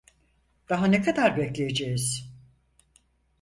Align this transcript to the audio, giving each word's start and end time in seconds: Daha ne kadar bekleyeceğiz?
Daha 0.69 0.85
ne 0.87 1.01
kadar 1.01 1.37
bekleyeceğiz? 1.37 2.31